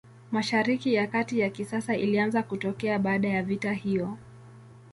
Mashariki 0.31 0.93
ya 0.93 1.07
Kati 1.07 1.39
ya 1.39 1.49
kisasa 1.49 1.95
ilianza 1.95 2.43
kutokea 2.43 2.99
baada 2.99 3.27
ya 3.27 3.43
vita 3.43 3.73
hiyo. 3.73 4.17